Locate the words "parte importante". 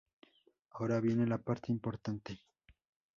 1.37-2.41